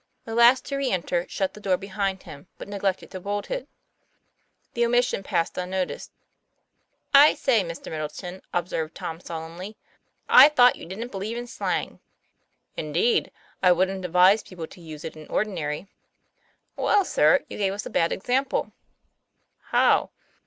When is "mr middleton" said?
7.63-8.41